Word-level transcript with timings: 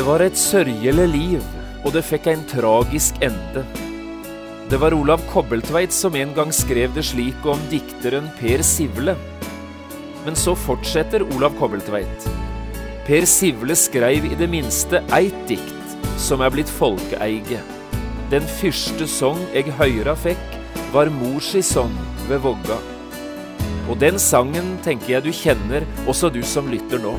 Det 0.00 0.06
var 0.06 0.22
et 0.24 0.38
sørgelig 0.40 1.04
liv, 1.12 1.42
og 1.84 1.92
det 1.92 2.00
fikk 2.08 2.30
en 2.30 2.40
tragisk 2.48 3.18
ende. 3.20 3.60
Det 4.72 4.78
var 4.80 4.94
Olav 4.96 5.20
Kobbeltveit 5.28 5.92
som 5.92 6.14
en 6.16 6.30
gang 6.32 6.54
skrev 6.56 6.94
det 6.96 7.02
slik 7.04 7.44
om 7.44 7.60
dikteren 7.68 8.30
Per 8.38 8.64
Sivle. 8.64 9.12
Men 10.24 10.38
så 10.40 10.54
fortsetter 10.56 11.26
Olav 11.34 11.52
Kobbeltveit. 11.58 12.24
Per 13.04 13.26
Sivle 13.28 13.76
skreiv 13.76 14.24
i 14.30 14.38
det 14.40 14.48
minste 14.48 15.02
eit 15.18 15.36
dikt 15.50 15.92
som 16.16 16.40
er 16.40 16.54
blitt 16.54 16.72
folkeeige. 16.78 17.60
Den 18.32 18.48
første 18.56 19.04
song 19.04 19.44
eg 19.52 19.68
høyra 19.82 20.16
fikk, 20.16 20.56
var 20.96 21.12
morsi 21.12 21.60
song 21.60 21.92
ved 22.30 22.40
Vågga. 22.46 22.80
Og 23.92 24.00
den 24.00 24.16
sangen 24.16 24.78
tenker 24.80 25.18
jeg 25.18 25.28
du 25.28 25.30
kjenner, 25.42 25.84
også 26.08 26.32
du 26.32 26.40
som 26.40 26.72
lytter 26.72 27.04
nå. 27.04 27.18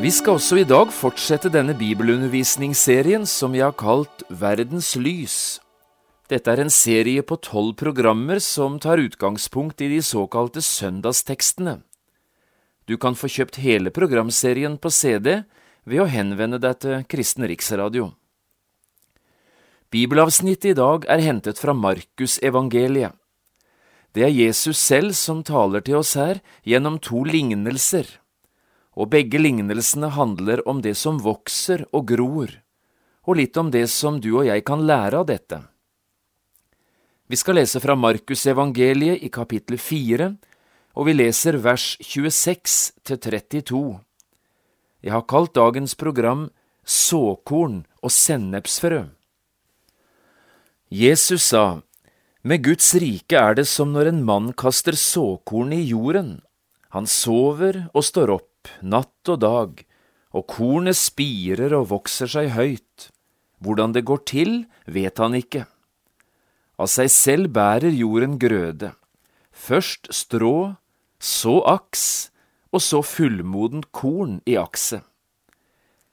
Vi 0.00 0.08
skal 0.08 0.38
også 0.38 0.56
i 0.56 0.64
dag 0.64 0.88
fortsette 0.96 1.50
denne 1.52 1.74
bibelundervisningsserien 1.76 3.26
som 3.28 3.52
vi 3.52 3.58
har 3.60 3.74
kalt 3.76 4.22
Verdens 4.32 4.94
lys. 4.96 5.34
Dette 6.32 6.48
er 6.48 6.62
en 6.62 6.72
serie 6.72 7.20
på 7.20 7.36
tolv 7.44 7.74
programmer 7.76 8.40
som 8.40 8.78
tar 8.80 9.02
utgangspunkt 9.02 9.84
i 9.84 9.90
de 9.92 9.98
såkalte 10.00 10.62
søndagstekstene. 10.64 11.82
Du 12.88 12.96
kan 12.96 13.12
få 13.12 13.28
kjøpt 13.28 13.60
hele 13.60 13.92
programserien 13.92 14.78
på 14.80 14.88
CD 14.88 15.42
ved 15.84 16.00
å 16.00 16.08
henvende 16.08 16.62
deg 16.64 16.80
til 16.80 17.04
Kristen 17.04 17.44
Riksradio. 17.52 18.14
Bibelavsnittet 19.92 20.72
i 20.72 20.78
dag 20.80 21.04
er 21.12 21.26
hentet 21.28 21.60
fra 21.60 21.76
Markusevangeliet. 21.76 23.12
Det 24.16 24.24
er 24.24 24.32
Jesus 24.32 24.80
selv 24.80 25.12
som 25.12 25.44
taler 25.44 25.84
til 25.84 26.00
oss 26.00 26.16
her 26.16 26.40
gjennom 26.64 26.96
to 27.04 27.20
lignelser 27.28 28.08
og 29.00 29.08
begge 29.14 29.40
lignelsene 29.40 30.10
handler 30.12 30.60
om 30.68 30.82
det 30.84 30.92
som 30.98 31.20
vokser 31.24 31.86
og 31.96 32.10
gror, 32.10 32.52
og 33.24 33.38
litt 33.38 33.56
om 33.56 33.70
det 33.72 33.86
som 33.88 34.18
du 34.20 34.34
og 34.34 34.46
jeg 34.50 34.64
kan 34.68 34.84
lære 34.84 35.22
av 35.22 35.28
dette. 35.30 35.62
Vi 37.30 37.38
skal 37.38 37.56
lese 37.60 37.80
fra 37.80 37.94
Markus 37.96 38.44
evangeliet 38.50 39.22
i 39.24 39.30
kapittel 39.32 39.78
4, 39.80 40.28
og 40.98 41.06
vi 41.06 41.14
leser 41.14 41.56
vers 41.62 41.94
26 42.02 42.74
til 43.06 43.20
32. 43.22 43.82
Jeg 45.00 45.14
har 45.14 45.28
kalt 45.30 45.54
dagens 45.56 45.94
program 45.94 46.50
Såkorn 46.84 47.84
og 48.02 48.10
sennepsfrø. 48.10 49.04
Jesus 50.90 51.52
sa, 51.52 51.82
Med 52.42 52.64
Guds 52.64 52.90
rike 52.98 53.38
er 53.38 53.54
det 53.54 53.68
som 53.70 53.92
når 53.94 54.10
en 54.10 54.22
mann 54.26 54.52
kaster 54.52 54.98
såkorn 54.98 55.72
i 55.76 55.84
jorden. 55.86 56.40
Han 56.90 57.06
sover 57.06 57.84
og 57.94 58.02
står 58.02 58.34
opp 58.34 58.49
natt 58.82 59.30
og 59.30 59.40
dag, 59.42 59.82
og 60.30 60.46
kornet 60.50 60.98
spirer 60.98 61.74
og 61.76 61.90
vokser 61.90 62.30
seg 62.30 62.52
høyt. 62.54 63.10
Hvordan 63.60 63.92
det 63.92 64.06
går 64.08 64.22
til, 64.28 64.52
vet 64.86 65.20
han 65.20 65.36
ikke. 65.36 65.66
Av 66.80 66.88
seg 66.88 67.10
selv 67.12 67.52
bærer 67.52 67.92
jorden 67.92 68.38
grøde, 68.40 68.94
først 69.52 70.08
strå, 70.16 70.76
så 71.20 71.60
aks, 71.68 72.30
og 72.72 72.80
så 72.80 73.02
fullmodent 73.04 73.90
korn 73.92 74.38
i 74.48 74.56
akset. 74.56 75.04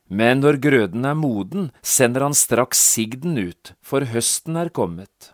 Men 0.07 0.39
når 0.39 0.59
grøden 0.63 1.05
er 1.05 1.15
moden, 1.19 1.71
sender 1.83 2.23
han 2.23 2.35
straks 2.35 2.79
sigden 2.79 3.35
ut, 3.39 3.73
for 3.83 4.07
høsten 4.07 4.55
er 4.59 4.71
kommet. 4.71 5.33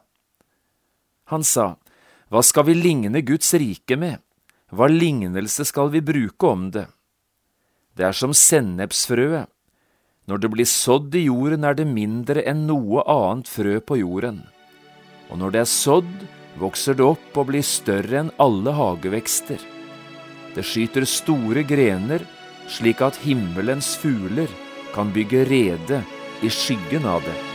Han 1.30 1.46
sa, 1.46 1.76
Hva 2.34 2.42
skal 2.42 2.66
vi 2.70 2.78
ligne 2.78 3.22
Guds 3.26 3.54
rike 3.54 3.98
med? 3.98 4.22
Hva 4.74 4.90
lignelse 4.90 5.66
skal 5.70 5.92
vi 5.94 6.02
bruke 6.02 6.50
om 6.50 6.72
det? 6.74 6.88
Det 7.94 8.06
er 8.08 8.16
som 8.18 8.34
sennepsfrøet. 8.34 9.50
Når 10.26 10.40
det 10.40 10.50
blir 10.54 10.70
sådd 10.70 11.16
i 11.20 11.26
jorden, 11.28 11.66
er 11.68 11.76
det 11.76 11.86
mindre 11.86 12.46
enn 12.48 12.64
noe 12.66 13.04
annet 13.12 13.50
frø 13.52 13.80
på 13.84 14.00
jorden. 14.00 14.40
Og 15.30 15.40
når 15.42 15.54
det 15.54 15.62
er 15.62 15.70
sådd, 15.70 16.26
vokser 16.62 16.98
det 16.98 17.06
opp 17.06 17.38
og 17.38 17.50
blir 17.52 17.66
større 17.66 18.24
enn 18.24 18.34
alle 18.42 18.74
hagevekster. 18.78 19.62
Det 20.56 20.66
skyter 20.66 21.06
store 21.10 21.66
grener, 21.68 22.24
slik 22.72 23.02
at 23.04 23.20
himmelens 23.26 23.96
fugler 24.00 24.52
kan 24.94 25.12
bygge 25.14 25.48
rede 25.50 26.04
i 26.42 26.54
skyggen 26.54 27.10
av 27.10 27.26
det. 27.26 27.53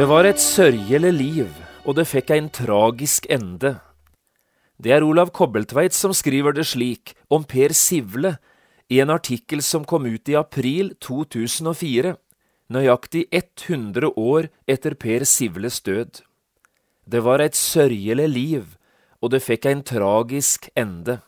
Det 0.00 0.06
var 0.08 0.24
et 0.24 0.40
sørgelig 0.40 1.10
liv, 1.12 1.48
og 1.84 1.98
det 1.98 2.06
fikk 2.08 2.30
en 2.32 2.46
tragisk 2.48 3.26
ende. 3.28 3.74
Det 4.80 4.94
er 4.96 5.04
Olav 5.04 5.28
Kobbeltveit 5.36 5.92
som 5.92 6.14
skriver 6.16 6.54
det 6.56 6.64
slik 6.70 7.10
om 7.28 7.42
Per 7.44 7.74
Sivle 7.76 8.30
i 8.88 9.02
en 9.04 9.12
artikkel 9.12 9.60
som 9.60 9.84
kom 9.84 10.06
ut 10.08 10.30
i 10.32 10.38
april 10.40 10.94
2004, 11.04 12.14
nøyaktig 12.72 13.26
100 13.28 14.14
år 14.16 14.48
etter 14.64 14.96
Per 14.96 15.26
Sivles 15.28 15.82
død. 15.84 16.22
Det 17.04 17.20
var 17.26 17.44
et 17.44 17.58
sørgelig 17.58 18.28
liv, 18.32 18.64
og 19.20 19.34
det 19.34 19.42
fikk 19.44 19.68
en 19.68 19.84
tragisk 19.84 20.70
ende. 20.80 21.18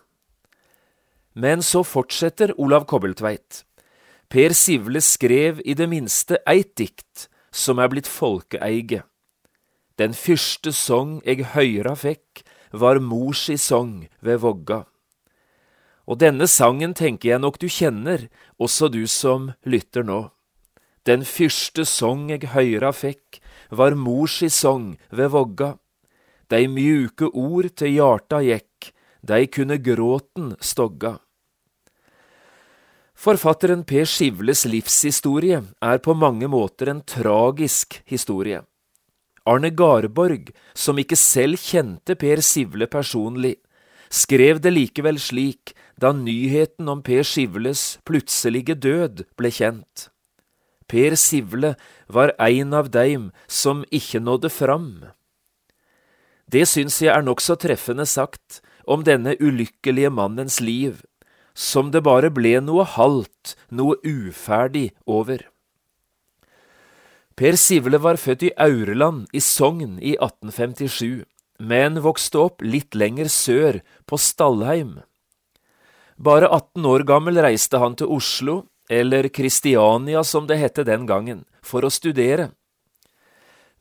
Men 1.37 1.61
så 1.61 1.85
fortsetter 1.85 2.57
Olav 2.57 2.89
Kobbeltveit. 2.89 3.67
Per 4.33 4.57
Sivle 4.57 5.05
skrev 5.05 5.61
i 5.61 5.77
det 5.77 5.91
minste 5.93 6.41
eit 6.49 6.73
dikt 6.81 7.29
som 7.53 7.79
er 7.79 7.93
blitt 7.93 8.09
folkeeige. 8.09 9.05
Den 10.01 10.17
første 10.17 10.73
song 10.73 11.21
eg 11.29 11.45
høyra 11.53 11.95
fikk, 11.99 12.43
var 12.73 12.99
morsi 13.05 13.59
song 13.61 14.09
ved 14.25 14.41
Vågga. 14.41 14.87
Og 16.09 16.19
denne 16.19 16.49
sangen 16.49 16.95
tenker 16.97 17.35
jeg 17.35 17.43
nok 17.45 17.59
du 17.61 17.69
kjenner, 17.69 18.27
også 18.59 18.89
du 18.89 19.05
som 19.07 19.53
lytter 19.69 20.03
nå. 20.03 20.31
Den 21.05 21.27
første 21.29 21.85
song 21.87 22.31
eg 22.33 22.49
høyra 22.55 22.93
fikk, 22.97 23.43
var 23.71 23.95
morsi 23.99 24.49
song 24.49 24.97
ved 25.11 25.33
Vågga. 25.37 25.75
Dei 26.49 26.67
mjuke 26.69 27.29
ord 27.29 27.71
til 27.77 27.97
hjarta 27.99 28.41
gjekk, 28.45 28.93
dei 29.23 29.47
kunne 29.47 29.79
gråten 29.79 30.55
stogga. 30.61 31.19
Forfatteren 33.23 33.85
Per 33.87 34.03
Skivles 34.11 34.65
livshistorie 34.67 35.61
er 35.79 36.01
på 36.03 36.11
mange 36.19 36.49
måter 36.51 36.89
en 36.91 37.01
tragisk 37.07 38.01
historie. 38.11 38.65
Arne 39.47 39.71
Garborg, 39.71 40.49
som 40.75 40.99
ikke 40.99 41.15
selv 41.15 41.61
kjente 41.63 42.17
Per 42.19 42.43
Sivle 42.43 42.89
personlig, 42.91 43.61
skrev 44.11 44.59
det 44.65 44.73
likevel 44.75 45.21
slik 45.23 45.71
da 46.03 46.11
nyheten 46.11 46.91
om 46.91 47.05
Per 47.07 47.23
Skivles 47.23 47.85
plutselige 48.03 48.75
død 48.75 49.23
ble 49.39 49.55
kjent. 49.55 50.09
Per 50.91 51.15
Sivle 51.15 51.77
var 52.11 52.35
ein 52.43 52.75
av 52.75 52.91
deim 52.91 53.31
som 53.47 53.87
ikke 53.95 54.19
nådde 54.19 54.51
fram. 54.51 54.91
Det 56.51 56.67
syns 56.67 56.99
jeg 56.99 57.15
er 57.15 57.23
nokså 57.23 57.55
treffende 57.55 58.03
sagt 58.03 58.65
om 58.83 59.07
denne 59.07 59.39
ulykkelige 59.39 60.11
mannens 60.11 60.59
liv 60.59 61.05
som 61.55 61.91
det 61.93 62.03
bare 62.07 62.31
ble 62.33 62.59
noe 62.65 62.85
halvt, 62.85 63.57
noe 63.71 63.99
uferdig 64.05 64.91
over. 65.07 65.47
Per 67.37 67.57
Sivle 67.57 67.99
var 68.03 68.21
født 68.21 68.45
i 68.49 68.53
Aureland 68.61 69.29
i 69.33 69.41
Sogn 69.41 69.97
i 70.01 70.17
1857, 70.19 71.25
men 71.59 72.03
vokste 72.05 72.41
opp 72.43 72.65
litt 72.65 72.97
lenger 72.99 73.31
sør, 73.33 73.81
på 74.07 74.19
Stallheim. 74.21 75.01
Bare 76.17 76.49
18 76.49 76.87
år 76.87 77.05
gammel 77.09 77.41
reiste 77.43 77.81
han 77.83 77.97
til 77.97 78.13
Oslo, 78.13 78.67
eller 78.91 79.31
Kristiania 79.33 80.23
som 80.25 80.47
det 80.47 80.61
hette 80.61 80.85
den 80.85 81.07
gangen, 81.09 81.45
for 81.65 81.87
å 81.87 81.91
studere. 81.91 82.51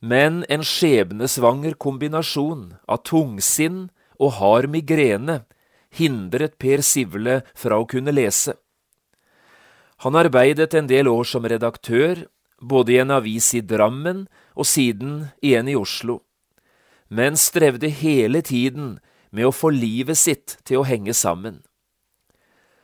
Men 0.00 0.42
en 0.50 0.64
skjebnesvanger 0.66 1.76
kombinasjon 1.78 2.72
av 2.90 3.04
tungsinn 3.06 3.84
og 4.18 4.38
hard 4.40 4.70
migrene 4.72 5.42
hindret 5.98 6.58
Per 6.58 6.82
Sivle 6.84 7.40
fra 7.54 7.78
å 7.80 7.86
kunne 7.88 8.14
lese. 8.14 8.56
Han 10.02 10.18
arbeidet 10.18 10.74
en 10.74 10.88
del 10.90 11.08
år 11.08 11.24
som 11.28 11.46
redaktør, 11.46 12.24
både 12.58 12.94
i 12.94 13.00
en 13.02 13.12
avis 13.14 13.52
i 13.54 13.62
Drammen 13.62 14.26
og 14.54 14.66
siden 14.66 15.28
igjen 15.42 15.70
i 15.70 15.78
Oslo, 15.78 16.20
men 17.08 17.36
strevde 17.38 17.90
hele 17.92 18.42
tiden 18.42 18.96
med 19.30 19.48
å 19.48 19.54
få 19.54 19.70
livet 19.74 20.18
sitt 20.18 20.58
til 20.66 20.80
å 20.80 20.86
henge 20.86 21.14
sammen. 21.14 21.60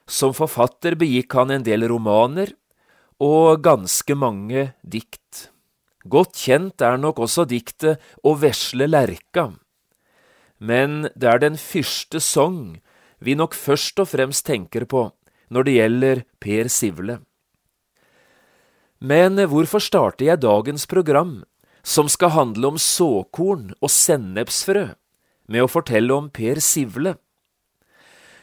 Som 0.09 0.33
forfatter 0.37 0.97
begikk 0.99 1.35
han 1.37 1.53
en 1.53 1.67
del 1.67 1.85
romaner 1.91 2.55
og 3.23 3.61
ganske 3.65 4.15
mange 4.17 4.73
dikt. 4.83 5.49
Godt 6.09 6.39
kjent 6.41 6.81
er 6.81 6.97
nok 6.97 7.19
også 7.21 7.45
diktet 7.51 8.01
Å 8.23 8.33
vesle 8.39 8.87
lerka, 8.89 9.51
men 10.59 11.11
det 11.15 11.29
er 11.29 11.43
den 11.43 11.59
første 11.61 12.23
sang 12.23 12.79
vi 13.21 13.35
nok 13.39 13.55
først 13.55 13.99
og 14.03 14.11
fremst 14.13 14.47
tenker 14.47 14.87
på 14.89 15.09
når 15.49 15.65
det 15.65 15.77
gjelder 15.79 16.25
Per 16.43 16.69
Sivle. 16.73 17.21
Men 18.99 19.39
hvorfor 19.39 19.83
starter 19.83 20.27
jeg 20.27 20.43
dagens 20.43 20.87
program, 20.91 21.45
som 21.83 22.09
skal 22.11 22.35
handle 22.35 22.75
om 22.75 22.79
såkorn 22.79 23.71
og 23.79 23.91
sennepsfrø, 23.93 24.91
med 25.49 25.65
å 25.65 25.71
fortelle 25.71 26.13
om 26.13 26.29
Per 26.35 26.61
Sivle? 26.61 27.15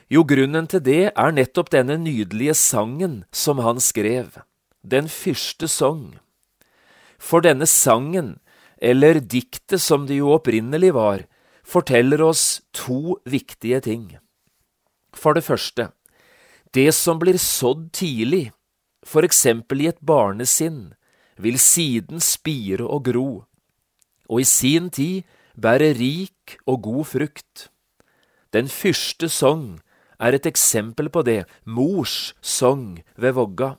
Jo, 0.09 0.23
grunnen 0.23 0.67
til 0.69 0.83
det 0.85 1.11
er 1.11 1.33
nettopp 1.33 1.71
denne 1.73 1.97
nydelige 1.97 2.53
sangen 2.57 3.23
som 3.33 3.61
han 3.65 3.81
skrev, 3.81 4.41
Den 4.85 5.07
fyrste 5.09 5.67
sang. 5.67 6.19
For 7.17 7.41
denne 7.41 7.65
sangen, 7.65 8.37
eller 8.77 9.17
diktet 9.17 9.81
som 9.81 10.05
det 10.05 10.19
jo 10.19 10.29
opprinnelig 10.35 10.93
var, 10.93 11.23
forteller 11.65 12.21
oss 12.21 12.61
to 12.71 13.17
viktige 13.25 13.81
ting. 13.81 14.19
For 15.15 15.33
det 15.33 15.45
første, 15.47 15.89
det 16.75 16.91
som 16.93 17.19
blir 17.21 17.39
sådd 17.39 17.87
tidlig, 17.95 18.51
for 19.05 19.23
eksempel 19.23 19.85
i 19.85 19.89
et 19.93 20.01
barnesinn, 20.03 20.93
vil 21.39 21.57
siden 21.59 22.19
spire 22.23 22.83
og 22.83 23.05
gro, 23.07 23.29
og 24.27 24.41
i 24.41 24.47
sin 24.47 24.89
tid 24.89 25.23
bære 25.55 25.93
rik 25.95 26.57
og 26.65 26.81
god 26.83 27.05
frukt. 27.05 27.69
Den 28.51 28.67
første 28.71 29.29
sang 29.29 29.79
er 30.19 30.35
et 30.35 30.45
eksempel 30.47 31.09
på 31.09 31.23
det, 31.27 31.43
mors 31.65 32.33
sang 32.41 33.03
ved 33.15 33.35
vogga. 33.35 33.75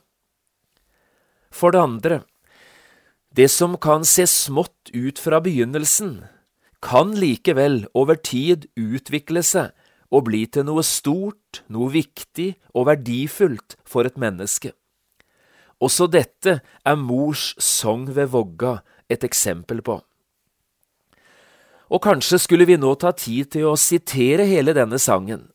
For 1.51 1.73
det 1.73 1.81
andre, 1.81 2.21
det 3.33 3.49
som 3.51 3.77
kan 3.77 4.05
se 4.05 4.25
smått 4.29 4.91
ut 4.93 5.19
fra 5.19 5.41
begynnelsen, 5.41 6.23
kan 6.81 7.15
likevel 7.17 7.85
over 7.97 8.15
tid 8.15 8.67
utvikle 8.77 9.41
seg 9.43 9.73
og 10.11 10.27
bli 10.29 10.45
til 10.47 10.65
noe 10.67 10.83
stort, 10.85 11.63
noe 11.67 11.91
viktig 11.91 12.53
og 12.73 12.87
verdifullt 12.89 13.77
for 13.87 14.07
et 14.07 14.19
menneske. 14.19 14.73
Også 15.83 16.07
dette 16.09 16.59
er 16.63 16.97
mors 16.97 17.51
sang 17.61 18.07
ved 18.15 18.31
vogga 18.33 18.79
et 19.09 19.23
eksempel 19.23 19.83
på. 19.85 19.99
Og 21.87 22.03
kanskje 22.03 22.39
skulle 22.41 22.67
vi 22.67 22.79
nå 22.79 22.95
ta 22.99 23.13
tid 23.15 23.53
til 23.53 23.69
å 23.69 23.77
sitere 23.79 24.47
hele 24.49 24.73
denne 24.75 24.99
sangen, 24.99 25.47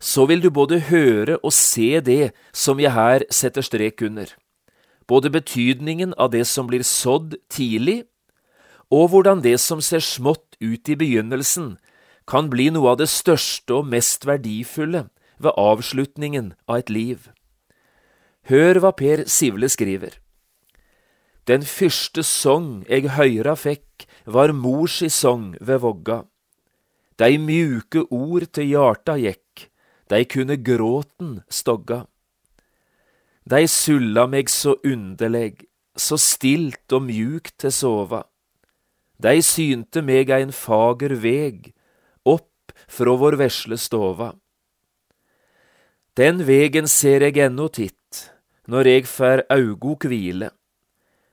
så 0.00 0.26
vil 0.30 0.42
du 0.42 0.50
både 0.54 0.80
høre 0.88 1.38
og 1.42 1.52
se 1.54 1.98
det 2.02 2.32
som 2.54 2.78
jeg 2.82 2.94
her 2.94 3.24
setter 3.34 3.66
strek 3.66 4.02
under, 4.06 4.30
både 5.10 5.30
betydningen 5.30 6.14
av 6.18 6.32
det 6.34 6.44
som 6.46 6.66
blir 6.70 6.86
sådd 6.86 7.36
tidlig, 7.50 8.04
og 8.90 9.10
hvordan 9.12 9.42
det 9.44 9.58
som 9.60 9.82
ser 9.84 10.02
smått 10.02 10.56
ut 10.62 10.88
i 10.88 10.96
begynnelsen, 10.98 11.76
kan 12.28 12.50
bli 12.52 12.68
noe 12.74 12.92
av 12.92 13.00
det 13.00 13.08
største 13.08 13.80
og 13.80 13.88
mest 13.88 14.26
verdifulle 14.28 15.06
ved 15.40 15.56
avslutningen 15.56 16.52
av 16.68 16.82
et 16.82 16.92
liv. 16.92 17.28
Hør 18.48 18.80
hva 18.82 18.92
Per 18.96 19.24
Sivle 19.28 19.68
skriver. 19.72 20.18
Den 21.48 21.64
første 21.64 22.22
song 22.26 22.82
eg 22.92 23.08
høyra 23.16 23.54
fekk, 23.56 24.04
var 24.28 24.52
mors 24.52 24.98
i 25.00 25.08
song 25.08 25.54
ved 25.64 25.80
vogga. 25.80 26.22
Dei 27.16 27.38
mjuke 27.40 28.04
ord 28.12 28.44
til 28.52 28.68
hjarta 28.74 29.16
gjekk, 29.16 29.64
dei 30.12 30.26
kunne 30.28 30.58
gråten 30.60 31.38
stogga. 31.48 32.04
Dei 33.48 33.64
sulla 33.72 34.26
meg 34.28 34.52
så 34.52 34.76
underleg, 34.84 35.64
så 35.96 36.18
stilt 36.20 36.92
og 36.92 37.08
mjukt 37.08 37.56
til 37.64 37.72
sova. 37.72 38.26
Dei 39.16 39.40
synte 39.42 40.04
meg 40.04 40.28
ein 40.30 40.52
fager 40.52 41.16
veg, 41.24 41.72
frå 42.88 43.16
vår 43.20 43.38
vesle 43.40 43.78
stova. 43.78 44.32
Den 46.18 46.42
vegen 46.48 46.88
ser 46.90 47.22
eg 47.22 47.38
ennå 47.38 47.68
titt, 47.70 48.32
når 48.66 48.90
eg 48.96 49.06
fer 49.06 49.44
augo 49.54 49.94
kvile. 50.02 50.50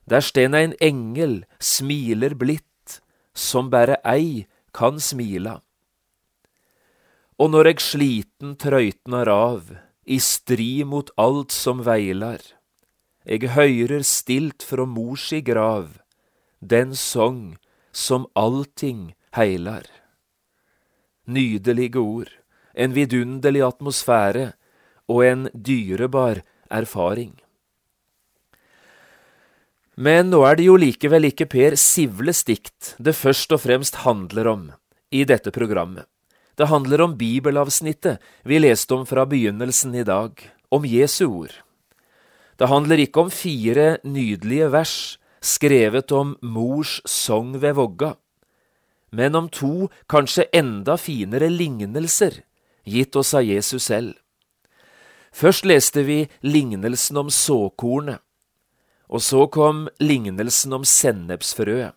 Der 0.06 0.22
sten 0.22 0.54
ein 0.54 0.76
engel 0.78 1.40
smiler 1.58 2.36
blidt, 2.38 3.00
som 3.34 3.72
berre 3.72 3.98
ei 4.06 4.46
kan 4.76 5.00
smila. 5.02 5.58
Og 7.42 7.50
når 7.52 7.72
eg 7.72 7.82
sliten 7.82 8.54
trøytnar 8.60 9.28
av, 9.28 9.74
i 10.06 10.20
strid 10.22 10.86
mot 10.86 11.10
alt 11.18 11.50
som 11.50 11.82
veilar, 11.82 12.38
eg 13.26 13.50
høyrer 13.56 14.06
stilt 14.06 14.62
frå 14.62 14.86
mors 14.86 15.32
i 15.34 15.42
grav, 15.42 15.98
den 16.62 16.94
song 16.94 17.56
som 17.90 18.28
allting 18.38 19.16
heilar. 19.34 19.90
Nydelige 21.26 21.98
ord, 21.98 22.30
en 22.74 22.94
vidunderlig 22.94 23.64
atmosfære 23.66 24.52
og 25.10 25.24
en 25.26 25.48
dyrebar 25.52 26.42
erfaring. 26.70 27.34
Men 29.96 30.28
nå 30.28 30.42
er 30.44 30.58
det 30.58 30.66
jo 30.68 30.76
likevel 30.76 31.30
ikke 31.30 31.48
Per 31.48 31.76
Sivles 31.80 32.44
dikt 32.44 32.94
det 33.00 33.16
først 33.16 33.54
og 33.56 33.62
fremst 33.62 34.02
handler 34.04 34.50
om 34.50 34.66
i 35.10 35.24
dette 35.24 35.50
programmet. 35.54 36.04
Det 36.56 36.68
handler 36.68 37.02
om 37.04 37.16
bibelavsnittet 37.16 38.20
vi 38.44 38.60
leste 38.60 38.94
om 38.96 39.06
fra 39.08 39.24
begynnelsen 39.28 39.94
i 39.96 40.04
dag, 40.04 40.36
om 40.72 40.84
Jesu 40.88 41.26
ord. 41.26 41.52
Det 42.56 42.68
handler 42.68 43.00
ikke 43.02 43.26
om 43.26 43.32
fire 43.32 43.96
nydelige 44.04 44.70
vers 44.72 44.96
skrevet 45.44 46.12
om 46.12 46.36
mors 46.42 47.00
sogn 47.08 47.56
ved 47.60 47.76
vogga 47.76 48.14
men 49.10 49.34
om 49.34 49.48
to 49.48 49.88
kanskje 50.10 50.48
enda 50.52 50.96
finere 50.98 51.48
lignelser 51.52 52.42
gitt 52.86 53.16
oss 53.16 53.34
av 53.34 53.44
Jesus 53.44 53.88
selv. 53.90 54.14
Først 55.36 55.66
leste 55.68 56.02
vi 56.06 56.24
lignelsen 56.40 57.18
om 57.20 57.30
såkornet, 57.30 58.22
og 59.06 59.22
så 59.22 59.44
kom 59.52 59.86
lignelsen 60.00 60.72
om 60.72 60.84
sennepsfrøet. 60.86 61.92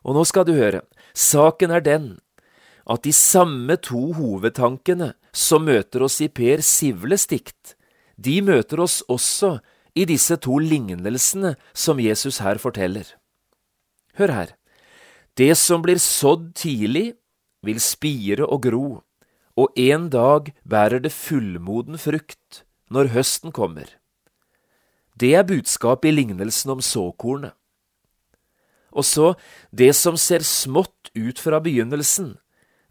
Og 0.00 0.16
nå 0.16 0.24
skal 0.24 0.46
du 0.48 0.54
høre, 0.56 0.80
saken 1.14 1.74
er 1.74 1.84
den 1.84 2.08
at 2.90 3.04
de 3.04 3.12
samme 3.14 3.76
to 3.84 4.14
hovedtankene 4.16 5.12
som 5.36 5.68
møter 5.68 6.02
oss 6.02 6.18
i 6.24 6.30
Per 6.32 6.64
Sivles 6.64 7.28
dikt, 7.30 7.76
de 8.16 8.40
møter 8.42 8.80
oss 8.82 9.00
også 9.08 9.58
i 9.94 10.06
disse 10.08 10.36
to 10.42 10.58
lignelsene 10.58 11.54
som 11.74 12.00
Jesus 12.00 12.40
her 12.44 12.58
forteller. 12.62 13.04
Hør 14.18 14.34
her. 14.34 14.56
Det 15.40 15.54
som 15.56 15.80
blir 15.80 15.96
sådd 15.96 16.50
tidlig, 16.58 17.14
vil 17.64 17.80
spire 17.80 18.44
og 18.44 18.64
gro, 18.66 18.88
og 19.56 19.78
en 19.80 20.08
dag 20.12 20.50
bærer 20.68 21.00
det 21.04 21.12
fullmoden 21.16 21.96
frukt 22.00 22.64
når 22.92 23.12
høsten 23.14 23.54
kommer. 23.56 23.88
Det 25.16 25.32
er 25.36 25.46
budskapet 25.48 26.10
i 26.10 26.16
lignelsen 26.18 26.74
om 26.74 26.82
såkornet. 26.84 27.54
Og 28.90 29.06
så, 29.06 29.34
det 29.70 29.94
som 29.94 30.18
ser 30.18 30.44
smått 30.44 31.12
ut 31.14 31.38
fra 31.38 31.60
begynnelsen, 31.62 32.34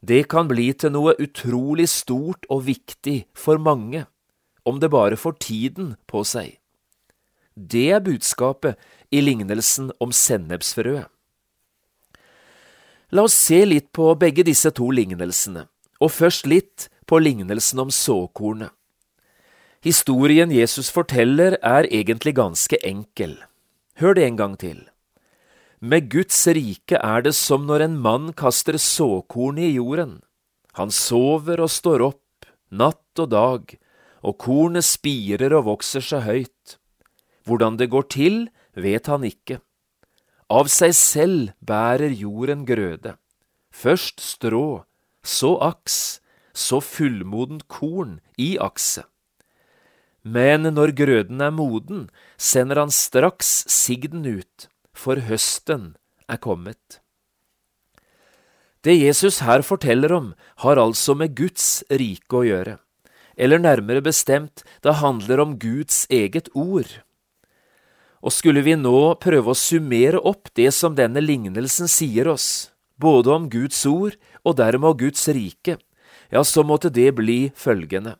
det 0.02 0.30
kan 0.32 0.48
bli 0.48 0.72
til 0.74 0.94
noe 0.96 1.18
utrolig 1.20 1.90
stort 1.92 2.48
og 2.50 2.64
viktig 2.70 3.28
for 3.36 3.60
mange, 3.60 4.06
om 4.66 4.80
det 4.80 4.90
bare 4.94 5.20
får 5.20 5.38
tiden 5.44 5.94
på 6.08 6.24
seg. 6.24 6.56
Det 7.54 7.90
er 7.92 8.06
budskapet 8.06 8.80
i 9.12 9.22
lignelsen 9.22 9.92
om 10.00 10.16
sennepsfrøet. 10.16 11.10
La 13.12 13.24
oss 13.26 13.34
se 13.34 13.64
litt 13.66 13.90
på 13.96 14.12
begge 14.22 14.44
disse 14.46 14.70
to 14.78 14.92
lignelsene, 14.94 15.66
og 15.98 16.12
først 16.14 16.46
litt 16.46 16.90
på 17.10 17.18
lignelsen 17.18 17.82
om 17.82 17.90
såkornet. 17.94 18.70
Historien 19.82 20.52
Jesus 20.52 20.92
forteller 20.92 21.56
er 21.64 21.88
egentlig 21.88 22.36
ganske 22.38 22.78
enkel. 22.86 23.38
Hør 23.98 24.18
det 24.18 24.26
en 24.28 24.40
gang 24.40 24.56
til. 24.60 24.80
Med 25.80 26.10
Guds 26.12 26.42
rike 26.52 27.00
er 27.00 27.24
det 27.24 27.34
som 27.38 27.64
når 27.66 27.86
en 27.86 27.96
mann 28.04 28.34
kaster 28.36 28.76
såkorn 28.76 29.58
i 29.58 29.72
jorden. 29.72 30.20
Han 30.76 30.92
sover 30.92 31.64
og 31.64 31.72
står 31.72 32.04
opp, 32.04 32.50
natt 32.70 33.24
og 33.24 33.32
dag, 33.32 33.64
og 34.22 34.38
kornet 34.44 34.86
spirer 34.86 35.56
og 35.56 35.66
vokser 35.72 36.04
seg 36.04 36.28
høyt. 36.28 36.76
Hvordan 37.48 37.80
det 37.80 37.90
går 37.90 38.06
til, 38.12 38.38
vet 38.76 39.08
han 39.08 39.24
ikke. 39.24 39.62
Av 40.50 40.70
seg 40.72 40.96
selv 40.98 41.52
bærer 41.62 42.10
jorden 42.10 42.66
grøde. 42.66 43.18
Først 43.70 44.22
strå, 44.24 44.84
så 45.24 45.54
aks, 45.62 46.20
så 46.54 46.80
fullmodent 46.82 47.68
korn 47.70 48.18
i 48.38 48.56
akset. 48.58 49.06
Men 50.26 50.66
når 50.74 50.92
grøden 50.98 51.40
er 51.42 51.54
moden, 51.54 52.10
sender 52.38 52.82
han 52.82 52.92
straks 52.92 53.64
sigden 53.72 54.26
ut 54.26 54.68
for 55.00 55.22
høsten 55.30 55.94
er 56.28 56.40
kommet. 56.44 57.00
Det 58.84 58.96
Jesus 58.96 59.42
her 59.44 59.64
forteller 59.66 60.14
om, 60.16 60.34
har 60.64 60.80
altså 60.80 61.16
med 61.16 61.36
Guds 61.36 61.84
rike 61.92 62.36
å 62.36 62.46
gjøre, 62.48 62.78
eller 63.36 63.64
nærmere 63.64 64.04
bestemt, 64.04 64.64
det 64.84 65.00
handler 65.04 65.44
om 65.44 65.58
Guds 65.60 66.06
eget 66.12 66.52
ord. 66.56 66.88
Og 68.20 68.34
skulle 68.36 68.64
vi 68.66 68.76
nå 68.76 69.16
prøve 69.24 69.54
å 69.54 69.58
summere 69.58 70.20
opp 70.20 70.52
det 70.60 70.72
som 70.76 70.96
denne 70.98 71.22
lignelsen 71.24 71.88
sier 71.92 72.28
oss, 72.28 72.72
både 73.00 73.32
om 73.32 73.48
Guds 73.52 73.80
ord 73.88 74.18
og 74.44 74.58
dermed 74.60 74.92
om 74.92 74.98
Guds 75.00 75.28
rike, 75.32 75.78
ja, 76.30 76.44
så 76.44 76.66
måtte 76.68 76.92
det 76.94 77.14
bli 77.18 77.50
følgende. 77.56 78.18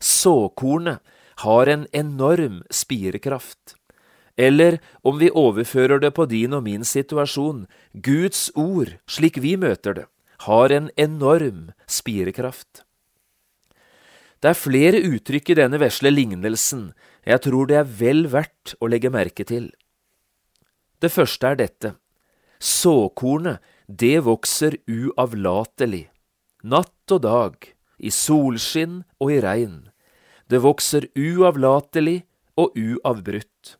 Såkornet 0.00 1.02
har 1.42 1.68
en 1.68 1.84
enorm 1.92 2.62
spirekraft. 2.70 3.74
Eller 4.36 4.78
om 5.02 5.18
vi 5.18 5.30
overfører 5.32 6.00
det 6.00 6.12
på 6.16 6.26
din 6.28 6.54
og 6.56 6.64
min 6.64 6.84
situasjon, 6.84 7.64
Guds 7.92 8.50
ord, 8.54 8.94
slik 9.08 9.40
vi 9.40 9.56
møter 9.56 9.96
det, 9.96 10.06
har 10.44 10.72
en 10.72 10.90
enorm 10.96 11.70
spirekraft. 11.88 12.84
Det 14.40 14.52
er 14.52 14.60
flere 14.60 15.00
uttrykk 15.00 15.50
i 15.50 15.58
denne 15.58 15.80
vesle 15.80 16.12
lignelsen 16.12 16.90
jeg 17.26 17.42
tror 17.42 17.66
det 17.66 17.80
er 17.80 17.88
vel 18.00 18.28
verdt 18.30 18.76
å 18.80 18.88
legge 18.90 19.10
merke 19.10 19.44
til. 19.46 19.70
Det 21.02 21.10
første 21.12 21.50
er 21.50 21.58
dette. 21.58 21.94
Såkornet, 22.62 23.58
det 23.86 24.24
vokser 24.26 24.78
uavlatelig. 24.86 26.06
Natt 26.66 27.12
og 27.12 27.22
dag, 27.26 27.56
i 27.98 28.10
solskinn 28.10 29.02
og 29.20 29.34
i 29.34 29.42
regn. 29.42 29.90
Det 30.46 30.62
vokser 30.62 31.08
uavlatelig 31.18 32.22
og 32.56 32.78
uavbrutt. 32.78 33.76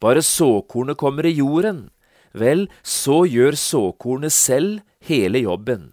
Bare 0.00 0.22
såkornet 0.24 0.98
kommer 0.98 1.26
i 1.26 1.36
jorden, 1.38 1.88
vel, 2.32 2.68
så 2.82 3.24
gjør 3.28 3.58
såkornet 3.58 4.32
selv 4.34 4.80
hele 5.04 5.42
jobben, 5.42 5.90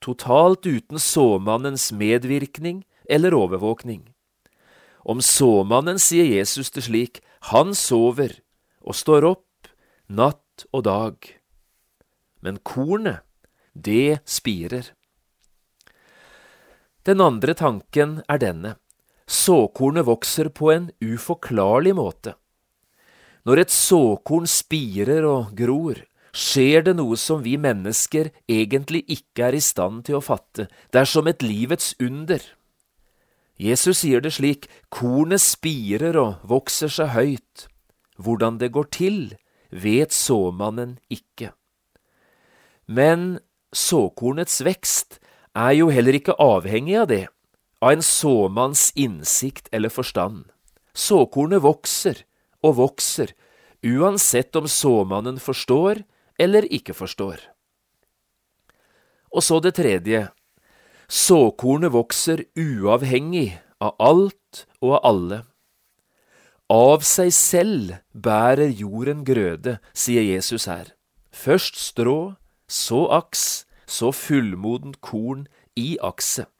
totalt 0.00 0.66
uten 0.66 1.00
såmannens 1.00 1.90
medvirkning 1.92 2.84
eller 3.08 3.34
overvåkning. 3.34 4.15
Om 5.06 5.22
såmannen 5.22 6.00
sier 6.02 6.26
Jesus 6.26 6.72
det 6.74 6.82
slik, 6.88 7.20
han 7.52 7.74
sover 7.78 8.40
og 8.82 8.96
står 8.98 9.26
opp 9.28 9.70
natt 10.10 10.66
og 10.74 10.82
dag. 10.86 11.16
Men 12.42 12.58
kornet, 12.66 13.22
det 13.72 14.18
spirer. 14.26 14.90
Den 17.06 17.22
andre 17.22 17.54
tanken 17.54 18.18
er 18.26 18.42
denne. 18.42 18.74
Såkornet 19.30 20.06
vokser 20.06 20.50
på 20.50 20.72
en 20.74 20.90
uforklarlig 21.02 21.94
måte. 21.94 22.34
Når 23.46 23.62
et 23.62 23.74
såkorn 23.74 24.46
spirer 24.50 25.26
og 25.26 25.52
gror, 25.54 26.00
skjer 26.34 26.82
det 26.88 26.96
noe 26.98 27.14
som 27.18 27.44
vi 27.44 27.54
mennesker 27.62 28.32
egentlig 28.50 29.04
ikke 29.06 29.46
er 29.48 29.58
i 29.58 29.62
stand 29.62 30.02
til 30.08 30.18
å 30.18 30.24
fatte. 30.24 30.66
Det 30.90 31.02
er 31.02 31.10
som 31.10 31.30
et 31.30 31.46
livets 31.46 31.94
under. 32.02 32.42
Jesus 33.56 34.02
sier 34.02 34.20
det 34.20 34.34
slik, 34.36 34.66
kornet 34.92 35.40
spirer 35.40 36.16
og 36.20 36.44
vokser 36.44 36.92
seg 36.92 37.14
høyt. 37.14 37.66
Hvordan 38.20 38.58
det 38.60 38.72
går 38.72 38.88
til, 38.92 39.20
vet 39.70 40.12
såmannen 40.12 40.98
ikke. 41.12 41.52
Men 42.86 43.40
såkornets 43.72 44.60
vekst 44.64 45.18
er 45.56 45.72
jo 45.78 45.88
heller 45.92 46.16
ikke 46.16 46.36
avhengig 46.40 46.96
av 47.00 47.08
det, 47.10 47.24
av 47.80 47.96
en 47.96 48.04
såmanns 48.04 48.90
innsikt 48.96 49.68
eller 49.72 49.92
forstand. 49.92 50.44
Såkornet 50.96 51.64
vokser, 51.64 52.22
og 52.64 52.78
vokser, 52.80 53.32
uansett 53.84 54.56
om 54.56 54.68
såmannen 54.68 55.40
forstår 55.40 56.02
eller 56.40 56.66
ikke 56.72 56.96
forstår. 56.96 57.38
Og 59.32 59.44
så 59.44 59.60
det 59.60 59.76
tredje. 59.76 60.26
Såkornet 61.08 61.92
vokser 61.94 62.44
uavhengig 62.58 63.60
av 63.78 63.94
alt 64.02 64.66
og 64.82 64.96
av 64.98 65.04
alle. 65.06 65.38
Av 66.66 67.04
seg 67.06 67.30
selv 67.30 67.92
bærer 68.10 68.72
jorden 68.74 69.22
grøde, 69.22 69.78
sier 69.94 70.24
Jesus 70.26 70.66
her. 70.66 70.90
Først 71.30 71.78
strå, 71.78 72.34
så 72.66 73.06
aks, 73.14 73.66
så 73.86 74.10
fullmodent 74.10 74.98
korn 75.00 75.46
i 75.78 75.94
akset. 76.02 76.50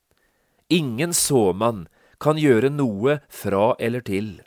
Ingen 0.71 1.11
såmann 1.11 1.89
kan 2.23 2.39
gjøre 2.39 2.71
noe 2.71 3.19
fra 3.29 3.75
eller 3.83 4.07
til. 4.07 4.41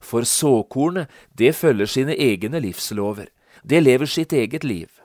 For 0.00 0.22
såkornet, 0.22 1.10
det 1.34 1.56
følger 1.58 1.90
sine 1.90 2.14
egne 2.14 2.62
livslover. 2.62 3.26
Det 3.66 3.82
lever 3.82 4.06
sitt 4.06 4.32
eget 4.32 4.64
liv. 4.64 4.99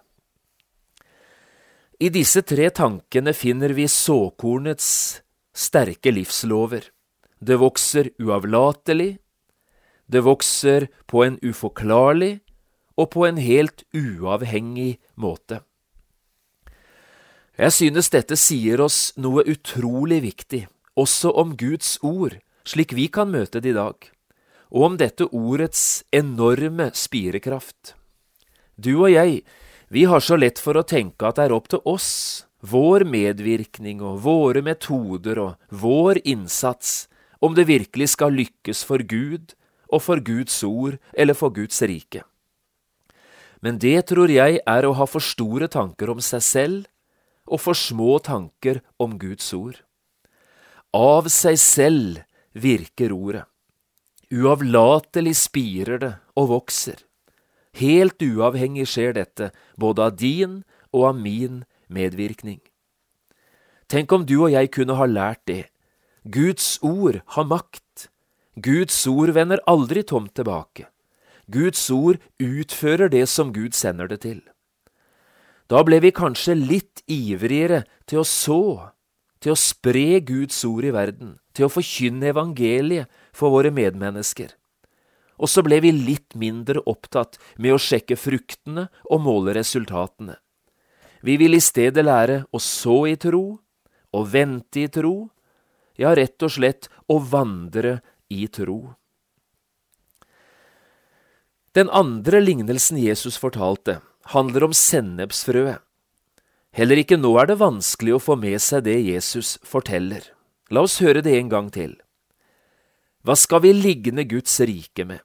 I 1.99 2.09
disse 2.11 2.41
tre 2.43 2.69
tankene 2.69 3.33
finner 3.33 3.71
vi 3.75 3.87
såkornets 3.87 5.21
sterke 5.55 6.11
livslover. 6.11 6.83
Det 7.39 7.59
vokser 7.61 8.09
uavlatelig, 8.19 9.17
det 10.05 10.21
vokser 10.25 10.89
på 11.07 11.23
en 11.23 11.37
uforklarlig 11.41 12.39
og 12.99 13.11
på 13.15 13.25
en 13.27 13.39
helt 13.39 13.85
uavhengig 13.95 14.97
måte. 15.15 15.61
Jeg 17.55 17.71
synes 17.71 18.11
dette 18.11 18.35
sier 18.35 18.83
oss 18.83 19.13
noe 19.15 19.45
utrolig 19.47 20.19
viktig, 20.25 20.65
også 20.99 21.31
om 21.31 21.55
Guds 21.55 21.95
ord, 22.03 22.35
slik 22.67 22.91
vi 22.95 23.07
kan 23.07 23.31
møte 23.31 23.63
det 23.63 23.71
i 23.71 23.79
dag 23.79 24.11
og 24.75 24.83
om 24.89 24.97
dette 24.99 25.27
ordets 25.31 26.03
enorme 26.11 26.89
spirekraft. 26.95 27.93
Du 28.75 28.91
og 28.97 29.11
jeg, 29.13 29.43
vi 29.95 30.03
har 30.03 30.19
så 30.19 30.35
lett 30.35 30.59
for 30.59 30.75
å 30.75 30.83
tenke 30.83 31.23
at 31.23 31.37
det 31.37 31.45
er 31.45 31.53
opp 31.55 31.69
til 31.71 31.79
oss, 31.87 32.09
vår 32.59 33.05
medvirkning 33.07 34.01
og 34.03 34.17
våre 34.25 34.59
metoder 34.59 35.39
og 35.39 35.69
vår 35.71 36.19
innsats, 36.27 37.05
om 37.39 37.55
det 37.55 37.69
virkelig 37.69 38.09
skal 38.11 38.35
lykkes 38.35 38.81
for 38.83 38.99
Gud 39.07 39.53
og 39.87 40.03
for 40.03 40.19
Guds 40.19 40.57
ord 40.67 40.97
eller 41.15 41.39
for 41.39 41.55
Guds 41.55 41.79
rike. 41.87 42.25
Men 43.63 43.79
det 43.79 44.09
tror 44.11 44.35
jeg 44.35 44.59
er 44.67 44.83
å 44.83 44.91
ha 44.99 45.07
for 45.07 45.23
store 45.23 45.71
tanker 45.71 46.11
om 46.11 46.19
seg 46.19 46.43
selv 46.43 46.91
og 47.47 47.63
for 47.63 47.79
små 47.79 48.19
tanker 48.19 48.83
om 48.99 49.15
Guds 49.21 49.47
ord. 49.55 49.79
Av 50.91 51.31
seg 51.31 51.55
selv 51.55 52.19
virker 52.51 53.15
ordet. 53.15 53.47
Uavlatelig 54.27 55.37
spirer 55.47 56.03
det 56.03 56.15
og 56.35 56.51
vokser. 56.51 57.04
Helt 57.75 58.21
uavhengig 58.23 58.87
skjer 58.87 59.15
dette, 59.17 59.51
både 59.75 60.07
av 60.07 60.15
din 60.19 60.63
og 60.93 61.09
av 61.11 61.19
min 61.19 61.63
medvirkning. 61.91 62.61
Tenk 63.91 64.11
om 64.15 64.25
du 64.25 64.37
og 64.39 64.53
jeg 64.53 64.71
kunne 64.73 64.95
ha 64.97 65.05
lært 65.05 65.43
det. 65.49 65.65
Guds 66.23 66.79
ord 66.81 67.21
har 67.35 67.45
makt. 67.45 68.07
Guds 68.55 68.97
ord 69.11 69.35
vender 69.35 69.61
aldri 69.67 70.01
tomt 70.07 70.33
tilbake. 70.39 70.87
Guds 71.51 71.83
ord 71.93 72.17
utfører 72.41 73.11
det 73.11 73.27
som 73.29 73.51
Gud 73.53 73.75
sender 73.77 74.09
det 74.09 74.23
til. 74.23 74.41
Da 75.69 75.83
ble 75.85 75.99
vi 76.01 76.13
kanskje 76.15 76.55
litt 76.57 77.03
ivrigere 77.09 77.83
til 78.09 78.21
å 78.21 78.27
så, 78.29 78.91
til 79.41 79.53
å 79.53 79.59
spre 79.59 80.21
Guds 80.25 80.57
ord 80.65 80.85
i 80.87 80.93
verden, 80.93 81.35
til 81.53 81.67
å 81.67 81.73
forkynne 81.73 82.31
evangeliet 82.31 83.11
for 83.35 83.53
våre 83.53 83.73
medmennesker. 83.73 84.55
Og 85.41 85.51
så 85.51 85.63
ble 85.65 85.81
vi 85.83 85.91
litt 85.91 86.35
mindre 86.39 86.83
opptatt 86.87 87.39
med 87.59 87.75
å 87.75 87.81
sjekke 87.81 88.17
fruktene 88.19 88.87
og 89.09 89.23
måle 89.25 89.55
resultatene. 89.57 90.37
Vi 91.25 91.37
vil 91.41 91.57
i 91.57 91.63
stedet 91.63 92.05
lære 92.05 92.43
å 92.53 92.61
så 92.61 93.05
i 93.09 93.15
tro, 93.19 93.57
å 94.15 94.21
vente 94.23 94.85
i 94.85 94.89
tro, 94.91 95.29
ja, 95.97 96.13
rett 96.15 96.43
og 96.43 96.53
slett 96.53 96.87
å 97.11 97.17
vandre 97.19 97.99
i 98.29 98.45
tro. 98.47 98.95
Den 101.75 101.89
andre 101.89 102.39
lignelsen 102.39 102.99
Jesus 103.01 103.39
fortalte, 103.41 103.99
handler 104.31 104.69
om 104.69 104.75
sennepsfrøet. 104.75 105.81
Heller 106.75 106.99
ikke 106.99 107.17
nå 107.19 107.33
er 107.39 107.49
det 107.49 107.59
vanskelig 107.59 108.15
å 108.15 108.23
få 108.23 108.35
med 108.39 108.59
seg 108.63 108.85
det 108.87 108.97
Jesus 108.99 109.55
forteller. 109.63 110.23
La 110.71 110.83
oss 110.83 110.99
høre 111.03 111.23
det 111.23 111.35
en 111.39 111.51
gang 111.51 111.69
til. 111.71 111.95
Hva 113.25 113.33
skal 113.33 113.63
vi 113.65 113.73
ligne 113.73 114.23
Guds 114.29 114.59
rike 114.61 115.05
med? 115.09 115.19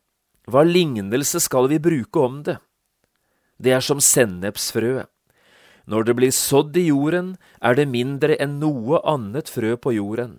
Hva 0.48 0.64
lignelse 0.64 1.40
skal 1.44 1.68
vi 1.68 1.78
bruke 1.78 2.18
om 2.24 2.42
det? 2.42 2.56
det 3.60 3.74
er 3.76 3.84
som 3.84 4.00
sennepsfrøet. 4.00 5.08
Når 5.90 6.06
det 6.06 6.14
blir 6.16 6.32
sådd 6.34 6.76
i 6.78 6.86
jorden, 6.88 7.34
er 7.60 7.76
det 7.76 7.88
mindre 7.90 8.36
enn 8.40 8.58
noe 8.62 9.00
annet 9.08 9.50
frø 9.50 9.74
på 9.76 9.94
jorden. 9.96 10.38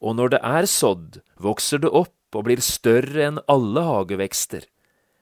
Og 0.00 0.14
når 0.16 0.36
det 0.36 0.40
er 0.46 0.68
sådd, 0.70 1.20
vokser 1.42 1.82
det 1.82 1.90
opp 1.90 2.36
og 2.36 2.46
blir 2.46 2.62
større 2.62 3.24
enn 3.26 3.40
alle 3.50 3.82
hagevekster. 3.84 4.64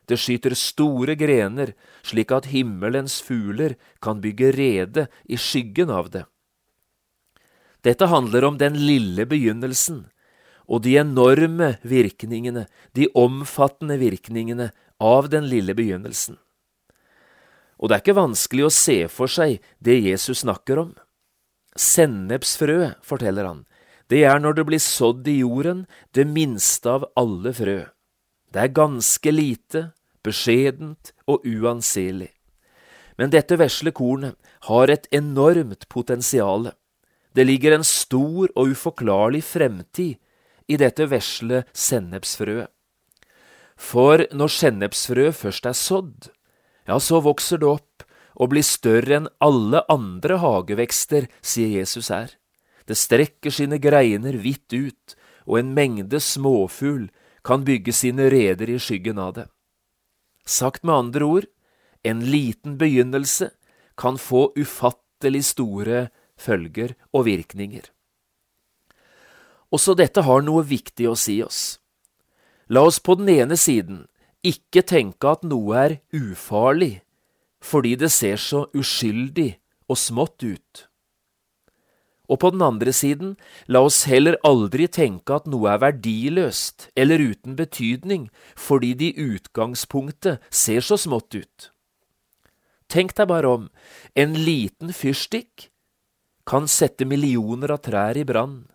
Det 0.07 0.19
skyter 0.21 0.55
store 0.59 1.17
grener, 1.19 1.73
slik 2.07 2.35
at 2.35 2.51
himmelens 2.53 3.19
fugler 3.25 3.75
kan 4.03 4.21
bygge 4.23 4.53
rede 4.55 5.07
i 5.27 5.39
skyggen 5.41 5.91
av 5.91 6.13
det. 6.13 6.27
Dette 7.83 8.11
handler 8.11 8.45
om 8.45 8.59
den 8.59 8.77
lille 8.79 9.27
begynnelsen, 9.27 10.05
og 10.67 10.83
de 10.83 10.97
enorme 11.01 11.77
virkningene, 11.87 12.67
de 12.93 13.09
omfattende 13.15 13.99
virkningene 14.01 14.71
av 15.03 15.31
den 15.31 15.47
lille 15.51 15.75
begynnelsen. 15.77 16.39
Og 17.77 17.89
det 17.89 17.97
er 17.97 18.05
ikke 18.05 18.21
vanskelig 18.21 18.67
å 18.67 18.73
se 18.73 18.99
for 19.13 19.31
seg 19.31 19.61
det 19.85 19.99
Jesus 20.01 20.43
snakker 20.45 20.81
om. 20.81 20.95
Sennepsfrø, 21.77 22.95
forteller 23.05 23.49
han, 23.49 23.65
det 24.09 24.23
er 24.25 24.41
når 24.41 24.57
det 24.57 24.65
blir 24.69 24.83
sådd 24.83 25.27
i 25.29 25.41
jorden, 25.43 25.85
det 26.15 26.25
minste 26.31 26.95
av 26.95 27.09
alle 27.19 27.53
frø. 27.55 27.81
Det 28.55 28.63
er 28.63 28.75
ganske 28.75 29.33
lite, 29.35 29.91
beskjedent 30.25 31.13
og 31.29 31.45
uanselig. 31.45 32.31
Men 33.19 33.33
dette 33.33 33.59
vesle 33.59 33.93
kornet 33.97 34.37
har 34.69 34.93
et 34.93 35.09
enormt 35.15 35.89
potensial. 35.93 36.71
Det 37.37 37.45
ligger 37.45 37.77
en 37.77 37.85
stor 37.87 38.49
og 38.55 38.73
uforklarlig 38.73 39.43
fremtid 39.45 40.17
i 40.69 40.79
dette 40.81 41.07
vesle 41.11 41.65
sennepsfrøet. 41.73 42.71
For 43.77 44.25
når 44.33 44.53
sennepsfrø 44.53 45.31
først 45.37 45.69
er 45.69 45.77
sådd, 45.77 46.31
ja, 46.89 46.97
så 46.99 47.21
vokser 47.21 47.61
det 47.61 47.69
opp 47.69 48.07
og 48.37 48.53
blir 48.53 48.65
større 48.65 49.21
enn 49.21 49.29
alle 49.43 49.83
andre 49.93 50.39
hagevekster, 50.41 51.29
sier 51.45 51.81
Jesus 51.81 52.09
her. 52.13 52.33
Det 52.87 52.97
strekker 52.97 53.53
sine 53.53 53.81
greiner 53.83 54.37
vidt 54.41 54.73
ut, 54.73 55.17
og 55.47 55.61
en 55.61 55.75
mengde 55.77 56.21
småfugl 56.23 57.09
kan 57.47 57.65
bygge 57.67 57.95
sine 57.95 58.29
reder 58.33 58.71
i 58.71 58.79
skyggen 58.83 59.21
av 59.23 59.35
det. 59.37 59.47
Sagt 60.47 60.85
med 60.85 60.95
andre 60.95 61.27
ord, 61.27 61.49
en 62.07 62.23
liten 62.23 62.77
begynnelse 62.79 63.51
kan 63.99 64.19
få 64.21 64.53
ufattelig 64.57 65.45
store 65.51 66.09
følger 66.39 66.95
og 67.13 67.27
virkninger. 67.27 67.89
Også 69.75 69.97
dette 69.99 70.23
har 70.23 70.45
noe 70.47 70.63
viktig 70.67 71.09
å 71.11 71.17
si 71.19 71.41
oss. 71.43 71.79
La 72.69 72.83
oss 72.87 72.99
på 72.99 73.17
den 73.19 73.31
ene 73.31 73.59
siden 73.59 74.05
ikke 74.47 74.83
tenke 74.87 75.31
at 75.31 75.47
noe 75.47 75.79
er 75.87 75.99
ufarlig 76.15 77.01
fordi 77.67 77.97
det 77.99 78.13
ser 78.15 78.39
så 78.39 78.67
uskyldig 78.77 79.57
og 79.91 79.99
smått 79.99 80.45
ut. 80.45 80.87
Og 82.27 82.41
på 82.43 82.51
den 82.51 82.63
andre 82.63 82.93
siden, 82.95 83.37
la 83.71 83.85
oss 83.87 84.05
heller 84.11 84.37
aldri 84.47 84.89
tenke 84.91 85.35
at 85.39 85.47
noe 85.51 85.71
er 85.71 85.83
verdiløst 85.83 86.89
eller 86.99 87.23
uten 87.23 87.57
betydning 87.59 88.29
fordi 88.59 88.93
det 88.99 89.13
i 89.13 89.27
utgangspunktet 89.37 90.43
ser 90.51 90.83
så 90.83 90.99
smått 90.99 91.39
ut. 91.39 91.71
Tenk 92.91 93.17
deg 93.19 93.31
bare 93.31 93.51
om, 93.51 93.69
en 94.15 94.35
liten 94.47 94.93
fyrstikk 94.95 95.71
kan 96.47 96.69
sette 96.71 97.07
millioner 97.07 97.75
av 97.75 97.83
trær 97.83 98.19
i 98.19 98.27
brann. 98.27 98.67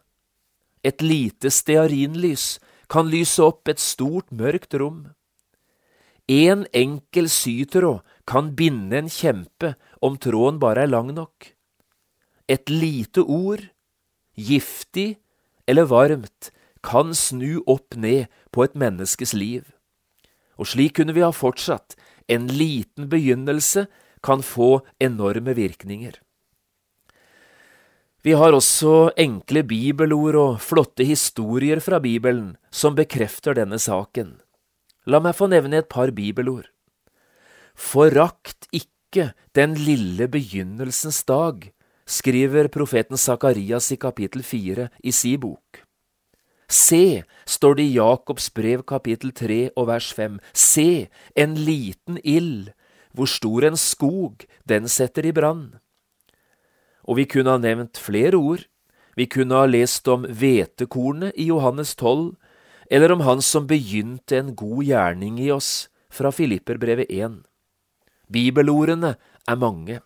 Et 0.83 1.01
lite 1.01 1.51
stearinlys 1.53 2.59
kan 2.89 3.07
lyse 3.07 3.39
opp 3.43 3.69
et 3.71 3.79
stort, 3.79 4.27
mørkt 4.31 4.73
rom. 4.73 5.11
En 6.31 6.65
enkel 6.73 7.27
sytråd 7.29 8.01
kan 8.29 8.53
binde 8.55 8.97
en 8.97 9.09
kjempe 9.11 9.75
om 10.01 10.17
tråden 10.17 10.59
bare 10.61 10.85
er 10.85 10.91
lang 10.91 11.11
nok. 11.13 11.51
Et 12.47 12.69
lite 12.69 13.23
ord, 13.23 13.63
giftig 14.35 15.19
eller 15.67 15.87
varmt, 15.87 16.51
kan 16.81 17.13
snu 17.13 17.61
opp 17.69 17.95
ned 17.95 18.31
på 18.51 18.65
et 18.65 18.75
menneskes 18.75 19.35
liv. 19.37 19.67
Og 20.57 20.71
slik 20.73 20.97
kunne 20.97 21.13
vi 21.13 21.23
ha 21.23 21.31
fortsatt. 21.31 21.95
En 22.27 22.47
liten 22.47 23.09
begynnelse 23.09 23.85
kan 24.25 24.41
få 24.45 24.81
enorme 24.99 25.53
virkninger. 25.57 26.17
Vi 28.21 28.35
har 28.37 28.53
også 28.53 29.09
enkle 29.17 29.63
bibelord 29.65 30.35
og 30.37 30.59
flotte 30.61 31.05
historier 31.09 31.79
fra 31.81 31.97
Bibelen 31.97 32.53
som 32.69 32.93
bekrefter 32.93 33.57
denne 33.57 33.79
saken. 33.81 34.35
La 35.09 35.17
meg 35.17 35.33
få 35.33 35.47
nevne 35.49 35.81
et 35.81 35.89
par 35.89 36.13
bibelord. 36.13 36.67
Forakt 37.73 38.69
ikke 38.69 39.31
den 39.57 39.73
lille 39.73 40.29
begynnelsens 40.29 41.23
dag, 41.25 41.71
skriver 42.05 42.69
profeten 42.69 43.17
Sakarias 43.17 43.89
i 43.95 43.97
kapittel 43.97 44.45
fire 44.45 44.91
i 45.01 45.09
si 45.15 45.33
bok. 45.41 45.81
Se, 46.69 47.23
står 47.49 47.79
det 47.79 47.89
i 47.89 47.95
Jakobs 47.97 48.51
brev 48.53 48.85
kapittel 48.85 49.33
tre 49.33 49.61
og 49.75 49.89
vers 49.89 50.13
fem, 50.13 50.37
se, 50.53 51.09
en 51.35 51.57
liten 51.57 52.21
ild, 52.23 52.69
hvor 53.17 53.27
stor 53.27 53.65
en 53.65 53.75
skog, 53.75 54.45
den 54.69 54.85
setter 54.87 55.25
i 55.25 55.33
brann. 55.35 55.81
Og 57.11 57.17
vi 57.19 57.27
kunne 57.27 57.51
ha 57.51 57.59
nevnt 57.59 57.99
flere 57.99 58.39
ord, 58.39 58.63
vi 59.19 59.27
kunne 59.27 59.57
ha 59.59 59.67
lest 59.67 60.07
om 60.07 60.23
hvetekornet 60.23 61.35
i 61.35 61.49
Johannes 61.49 61.91
12, 61.97 62.37
eller 62.87 63.11
om 63.11 63.23
Han 63.27 63.41
som 63.43 63.67
begynte 63.67 64.37
en 64.37 64.53
god 64.55 64.83
gjerning 64.87 65.39
i 65.43 65.51
oss, 65.51 65.89
fra 66.11 66.31
Filipperbrevet 66.31 67.11
1. 67.11 67.41
Bibelordene 68.31 69.15
er 69.47 69.59
mange. 69.59 69.99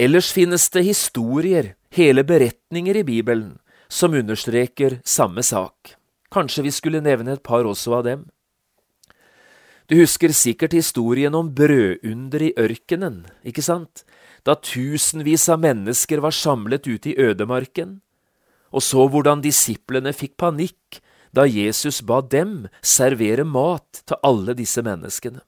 Ellers 0.00 0.32
finnes 0.32 0.64
det 0.72 0.84
historier, 0.88 1.74
hele 1.92 2.24
beretninger 2.24 2.96
i 2.96 3.04
Bibelen, 3.04 3.58
som 3.88 4.16
understreker 4.16 4.98
samme 5.04 5.44
sak. 5.44 5.94
Kanskje 6.32 6.64
vi 6.64 6.72
skulle 6.72 7.04
nevne 7.04 7.36
et 7.36 7.44
par 7.44 7.68
også 7.68 8.00
av 8.00 8.08
dem. 8.08 8.24
Du 9.86 9.96
husker 10.00 10.32
sikkert 10.32 10.72
historien 10.72 11.34
om 11.36 11.52
brødunder 11.54 12.42
i 12.48 12.54
ørkenen, 12.56 13.26
ikke 13.44 13.62
sant, 13.62 14.06
da 14.44 14.54
tusenvis 14.60 15.48
av 15.48 15.62
mennesker 15.64 16.20
var 16.24 16.34
samlet 16.36 16.86
ute 16.86 17.12
i 17.12 17.18
ødemarken, 17.20 17.98
og 18.74 18.82
så 18.82 19.06
hvordan 19.08 19.42
disiplene 19.44 20.12
fikk 20.12 20.36
panikk 20.40 21.00
da 21.34 21.46
Jesus 21.48 22.02
ba 22.06 22.20
dem 22.20 22.68
servere 22.82 23.46
mat 23.46 24.04
til 24.06 24.20
alle 24.22 24.54
disse 24.58 24.82
menneskene. 24.84 25.42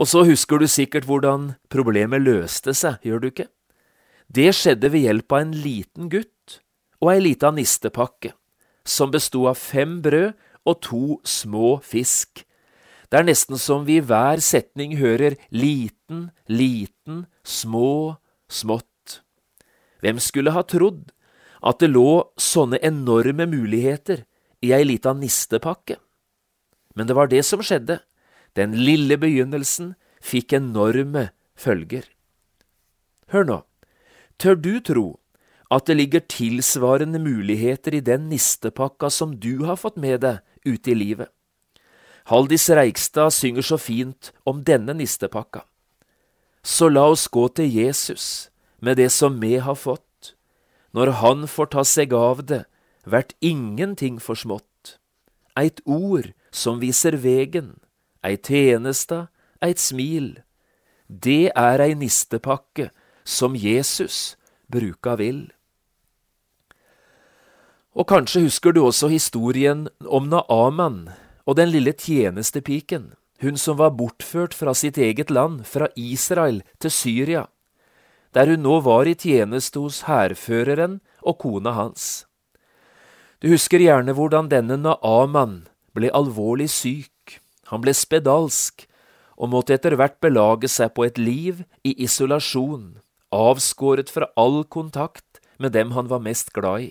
Og 0.00 0.08
så 0.08 0.24
husker 0.24 0.58
du 0.58 0.66
sikkert 0.70 1.06
hvordan 1.06 1.54
problemet 1.68 2.22
løste 2.24 2.74
seg, 2.74 3.02
gjør 3.04 3.20
du 3.20 3.30
ikke? 3.30 3.48
Det 4.30 4.52
skjedde 4.54 4.92
ved 4.92 5.04
hjelp 5.04 5.34
av 5.34 5.42
en 5.44 5.56
liten 5.64 6.10
gutt 6.10 6.60
og 7.00 7.10
ei 7.12 7.20
lita 7.22 7.50
nistepakke, 7.52 8.32
som 8.86 9.10
besto 9.12 9.46
av 9.50 9.58
fem 9.58 9.98
brød 10.04 10.32
og 10.68 10.80
to 10.84 11.04
små 11.26 11.78
fisk. 11.84 12.44
Det 13.10 13.18
er 13.18 13.26
nesten 13.26 13.58
som 13.58 13.86
vi 13.88 13.98
i 13.98 14.04
hver 14.06 14.38
setning 14.38 14.94
hører 15.00 15.34
liten, 15.50 16.28
liten, 16.46 17.24
små, 17.42 18.16
smått. 18.46 18.86
Hvem 20.00 20.20
skulle 20.22 20.54
ha 20.54 20.62
trodd 20.62 21.10
at 21.60 21.80
det 21.82 21.90
lå 21.90 22.22
sånne 22.40 22.78
enorme 22.86 23.48
muligheter 23.50 24.22
i 24.62 24.70
ei 24.76 24.84
lita 24.86 25.12
nistepakke. 25.16 25.98
Men 26.94 27.08
det 27.08 27.16
var 27.18 27.30
det 27.32 27.42
som 27.46 27.62
skjedde. 27.64 27.98
Den 28.54 28.76
lille 28.78 29.18
begynnelsen 29.20 29.94
fikk 30.22 30.54
enorme 30.56 31.30
følger. 31.58 32.06
Hør 33.30 33.46
nå, 33.46 33.58
tør 34.38 34.56
du 34.58 34.72
tro 34.84 35.08
at 35.70 35.86
det 35.86 35.98
ligger 35.98 36.24
tilsvarende 36.26 37.20
muligheter 37.22 37.94
i 37.94 38.02
den 38.02 38.26
nistepakka 38.30 39.10
som 39.10 39.36
du 39.38 39.66
har 39.66 39.78
fått 39.78 40.00
med 40.00 40.22
deg 40.24 40.40
ute 40.66 40.94
i 40.94 40.98
livet? 40.98 41.30
Haldis 42.30 42.68
Reigstad 42.70 43.32
synger 43.34 43.62
så 43.66 43.76
fint 43.76 44.30
om 44.46 44.62
denne 44.62 44.94
nistepakka. 44.94 45.64
Så 46.62 46.86
la 46.88 47.08
oss 47.10 47.26
gå 47.26 47.48
til 47.48 47.66
Jesus 47.66 48.50
med 48.78 49.00
det 49.02 49.08
som 49.10 49.40
vi 49.42 49.56
har 49.58 49.74
fått. 49.74 50.36
Når 50.94 51.10
Han 51.22 51.48
får 51.48 51.66
ta 51.74 51.82
seg 51.84 52.12
av 52.14 52.44
det, 52.46 52.64
vert 53.04 53.34
ingenting 53.40 54.20
for 54.20 54.38
smått. 54.38 54.98
Eit 55.58 55.80
ord 55.84 56.30
som 56.52 56.78
viser 56.78 57.16
vegen, 57.18 57.80
ei 58.22 58.36
tjeneste, 58.36 59.26
eit 59.62 59.82
smil. 59.82 60.38
Det 61.08 61.50
er 61.56 61.82
ei 61.82 61.94
nistepakke 61.94 62.90
som 63.24 63.56
Jesus 63.58 64.36
bruka 64.70 65.16
vil. 65.18 65.50
Og 67.98 68.06
kanskje 68.06 68.44
husker 68.46 68.70
du 68.70 68.84
også 68.86 69.10
historien 69.10 69.88
om 70.06 70.30
Naaman 70.30 71.10
og 71.46 71.56
den 71.56 71.70
lille 71.72 71.92
tjenestepiken, 71.92 73.12
hun 73.40 73.56
som 73.56 73.78
var 73.80 73.94
bortført 73.96 74.54
fra 74.54 74.74
sitt 74.76 74.98
eget 74.98 75.30
land, 75.30 75.64
fra 75.64 75.88
Israel 75.96 76.60
til 76.78 76.92
Syria, 76.92 77.46
der 78.34 78.52
hun 78.52 78.62
nå 78.62 78.80
var 78.84 79.08
i 79.08 79.16
tjeneste 79.18 79.80
hos 79.80 80.04
hærføreren 80.06 81.00
og 81.22 81.38
kona 81.40 81.72
hans. 81.74 82.26
Du 83.40 83.48
husker 83.48 83.80
gjerne 83.80 84.12
hvordan 84.12 84.50
denne 84.52 84.76
Naaman 84.76 85.64
ble 85.96 86.12
alvorlig 86.14 86.68
syk, 86.70 87.40
han 87.72 87.82
ble 87.82 87.94
spedalsk, 87.96 88.84
og 89.40 89.48
måtte 89.54 89.72
etter 89.72 89.96
hvert 89.96 90.18
belage 90.20 90.68
seg 90.68 90.92
på 90.92 91.06
et 91.06 91.18
liv 91.18 91.62
i 91.82 91.94
isolasjon, 92.04 92.98
avskåret 93.32 94.12
fra 94.12 94.28
all 94.36 94.62
kontakt 94.68 95.40
med 95.58 95.72
dem 95.72 95.94
han 95.96 96.10
var 96.12 96.20
mest 96.20 96.52
glad 96.52 96.90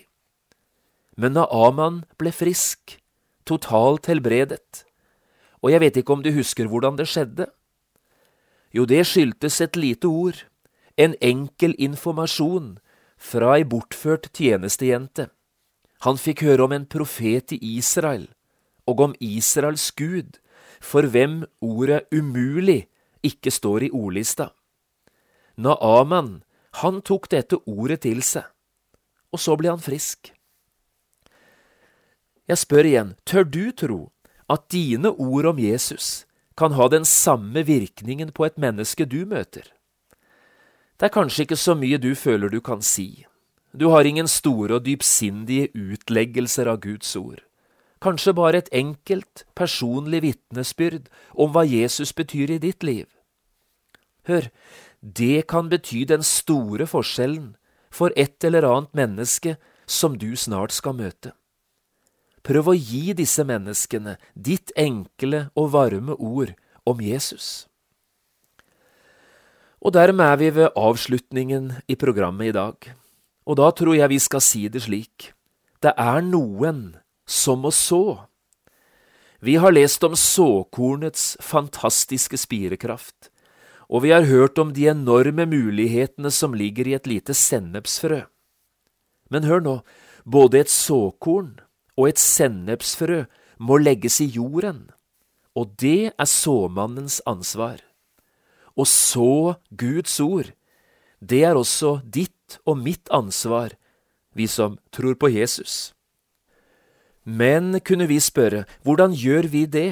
Men 1.14 1.36
Naaman 1.38 2.02
ble 2.18 2.32
frisk, 2.34 2.99
totalt 3.48 4.06
helbredet, 4.10 4.84
og 5.60 5.72
jeg 5.72 5.80
vet 5.82 5.96
ikke 6.00 6.14
om 6.16 6.22
du 6.24 6.30
husker 6.32 6.68
hvordan 6.70 6.96
det 6.96 7.08
skjedde? 7.10 7.46
Jo, 8.72 8.86
det 8.86 9.02
skyldtes 9.06 9.60
et 9.60 9.76
lite 9.76 10.08
ord, 10.08 10.44
en 10.96 11.14
enkel 11.20 11.74
informasjon 11.78 12.78
fra 13.20 13.56
ei 13.58 13.64
bortført 13.68 14.30
tjenestejente. 14.36 15.28
Han 16.06 16.16
fikk 16.16 16.44
høre 16.46 16.64
om 16.64 16.72
en 16.72 16.86
profet 16.88 17.52
i 17.52 17.58
Israel, 17.76 18.28
og 18.88 19.02
om 19.04 19.16
Israels 19.20 19.90
Gud, 19.92 20.38
for 20.80 21.04
hvem 21.04 21.42
ordet 21.60 22.06
umulig 22.14 22.86
ikke 23.26 23.52
står 23.52 23.90
i 23.90 23.92
ordlista. 23.92 24.48
Naaman, 25.60 26.40
han 26.80 27.02
tok 27.04 27.28
dette 27.28 27.58
ordet 27.68 28.00
til 28.06 28.22
seg, 28.24 28.46
og 29.34 29.42
så 29.42 29.56
ble 29.60 29.74
han 29.74 29.82
frisk. 29.82 30.32
Jeg 32.50 32.58
spør 32.58 32.86
igjen, 32.88 33.10
tør 33.22 33.44
du 33.46 33.70
tro 33.70 34.00
at 34.50 34.64
dine 34.74 35.12
ord 35.14 35.46
om 35.52 35.58
Jesus 35.62 36.24
kan 36.58 36.74
ha 36.74 36.88
den 36.90 37.04
samme 37.06 37.62
virkningen 37.62 38.32
på 38.34 38.48
et 38.48 38.58
menneske 38.58 39.06
du 39.06 39.22
møter? 39.22 39.68
Det 40.98 41.06
er 41.06 41.14
kanskje 41.14 41.46
ikke 41.46 41.60
så 41.60 41.76
mye 41.78 42.00
du 42.02 42.10
føler 42.18 42.50
du 42.50 42.58
kan 42.60 42.82
si. 42.82 43.24
Du 43.70 43.92
har 43.94 44.02
ingen 44.02 44.26
store 44.26 44.80
og 44.80 44.84
dypsindige 44.88 45.70
utleggelser 45.78 46.66
av 46.66 46.82
Guds 46.82 47.14
ord. 47.16 47.38
Kanskje 48.02 48.34
bare 48.34 48.64
et 48.64 48.74
enkelt, 48.74 49.44
personlig 49.54 50.24
vitnesbyrd 50.26 51.06
om 51.38 51.54
hva 51.54 51.62
Jesus 51.62 52.10
betyr 52.12 52.56
i 52.56 52.58
ditt 52.58 52.82
liv. 52.82 53.06
Hør, 54.26 54.50
det 55.00 55.46
kan 55.46 55.70
bety 55.70 56.02
den 56.02 56.26
store 56.26 56.90
forskjellen 56.90 57.54
for 57.94 58.10
et 58.16 58.42
eller 58.42 58.66
annet 58.66 58.96
menneske 58.96 59.54
som 59.86 60.18
du 60.18 60.34
snart 60.34 60.74
skal 60.74 60.98
møte. 60.98 61.30
Prøv 62.46 62.70
å 62.72 62.76
gi 62.76 63.12
disse 63.16 63.44
menneskene 63.44 64.16
ditt 64.34 64.72
enkle 64.78 65.48
og 65.58 65.72
varme 65.74 66.16
ord 66.16 66.54
om 66.88 67.02
Jesus. 67.04 67.66
Og 69.80 69.94
dermed 69.96 70.26
er 70.26 70.40
vi 70.40 70.48
ved 70.60 70.76
avslutningen 70.76 71.70
i 71.88 71.96
programmet 72.00 72.50
i 72.50 72.56
dag. 72.56 72.76
Og 73.48 73.56
da 73.60 73.70
tror 73.72 73.96
jeg 73.96 74.12
vi 74.12 74.18
skal 74.20 74.44
si 74.44 74.66
det 74.68 74.84
slik. 74.84 75.32
Det 75.80 75.92
er 75.96 76.20
noen 76.24 77.00
som 77.28 77.64
må 77.64 77.72
så. 77.72 78.26
Vi 79.40 79.56
har 79.56 79.72
lest 79.72 80.04
om 80.04 80.16
såkornets 80.16 81.38
fantastiske 81.40 82.36
spirekraft, 82.36 83.30
og 83.88 84.04
vi 84.04 84.12
har 84.12 84.28
hørt 84.28 84.60
om 84.60 84.74
de 84.76 84.84
enorme 84.92 85.46
mulighetene 85.48 86.28
som 86.30 86.52
ligger 86.52 86.90
i 86.90 86.94
et 86.98 87.08
lite 87.08 87.32
sennepsfrø. 87.32 88.26
Men 89.32 89.48
hør 89.48 89.64
nå, 89.64 89.74
både 90.28 90.60
et 90.60 90.72
såkorn 90.72 91.56
og 92.00 92.08
et 92.08 92.20
sennepsfrø 92.20 93.26
må 93.60 93.76
legges 93.76 94.22
i 94.24 94.30
jorden, 94.32 94.88
og 95.52 95.76
det 95.82 96.14
er 96.16 96.28
såmannens 96.28 97.20
ansvar. 97.28 97.82
Å 98.72 98.86
så 98.88 99.60
Guds 99.68 100.16
ord, 100.24 100.54
det 101.20 101.42
er 101.44 101.58
også 101.60 101.98
ditt 102.08 102.56
og 102.64 102.80
mitt 102.80 103.10
ansvar, 103.12 103.76
vi 104.32 104.46
som 104.48 104.78
tror 104.94 105.18
på 105.20 105.28
Jesus. 105.28 105.92
Men 107.28 107.76
kunne 107.84 108.08
vi 108.08 108.16
spørre, 108.22 108.64
hvordan 108.86 109.12
gjør 109.12 109.50
vi 109.52 109.66
det, 109.68 109.90